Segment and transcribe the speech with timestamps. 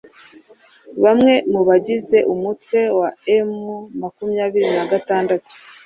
[1.03, 3.09] bamwe mu bagize umutwe wa
[3.49, 3.51] M
[4.01, 5.49] makumyabiri nagatandatu